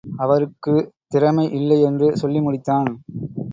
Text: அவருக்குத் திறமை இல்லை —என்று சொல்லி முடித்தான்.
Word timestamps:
அவருக்குத் 0.17 0.87
திறமை 1.07 1.45
இல்லை 1.51 1.77
—என்று 1.81 2.17
சொல்லி 2.17 2.39
முடித்தான். 2.39 2.89